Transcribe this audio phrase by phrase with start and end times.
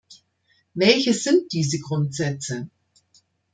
[0.73, 2.71] Welches sind diese Grundsätze?